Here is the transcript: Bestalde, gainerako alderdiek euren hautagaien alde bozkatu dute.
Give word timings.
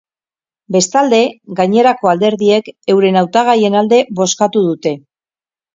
Bestalde, 0.75 1.19
gainerako 1.59 2.11
alderdiek 2.13 2.73
euren 2.97 3.23
hautagaien 3.23 3.81
alde 3.85 4.05
bozkatu 4.23 4.69
dute. 4.73 5.01